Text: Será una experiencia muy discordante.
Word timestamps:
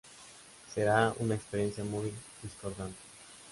Será 0.73 1.13
una 1.19 1.35
experiencia 1.35 1.83
muy 1.83 2.11
discordante. 2.41 2.97